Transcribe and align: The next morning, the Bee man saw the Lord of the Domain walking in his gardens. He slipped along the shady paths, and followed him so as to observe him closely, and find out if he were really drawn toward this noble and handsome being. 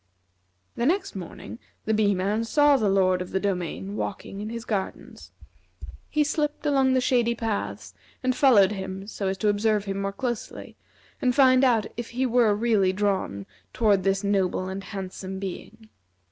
The 0.73 0.87
next 0.87 1.15
morning, 1.15 1.59
the 1.85 1.93
Bee 1.93 2.15
man 2.15 2.43
saw 2.43 2.75
the 2.75 2.89
Lord 2.89 3.21
of 3.21 3.29
the 3.29 3.39
Domain 3.39 3.95
walking 3.95 4.41
in 4.41 4.49
his 4.49 4.65
gardens. 4.65 5.31
He 6.09 6.23
slipped 6.23 6.65
along 6.65 6.93
the 6.95 6.99
shady 7.01 7.35
paths, 7.35 7.93
and 8.23 8.35
followed 8.35 8.71
him 8.71 9.05
so 9.05 9.27
as 9.27 9.37
to 9.37 9.47
observe 9.47 9.85
him 9.85 10.11
closely, 10.13 10.75
and 11.21 11.35
find 11.35 11.63
out 11.63 11.85
if 11.97 12.09
he 12.09 12.25
were 12.25 12.55
really 12.55 12.91
drawn 12.91 13.45
toward 13.73 14.03
this 14.03 14.23
noble 14.23 14.67
and 14.67 14.85
handsome 14.85 15.37
being. 15.37 15.87